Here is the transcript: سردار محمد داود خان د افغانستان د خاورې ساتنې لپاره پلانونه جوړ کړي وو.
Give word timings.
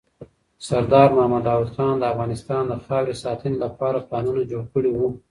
سردار 0.57 1.09
محمد 1.17 1.43
داود 1.47 1.69
خان 1.75 1.95
د 1.99 2.03
افغانستان 2.13 2.63
د 2.67 2.73
خاورې 2.85 3.13
ساتنې 3.23 3.57
لپاره 3.65 4.05
پلانونه 4.07 4.41
جوړ 4.51 4.63
کړي 4.73 4.91
وو. 4.93 5.09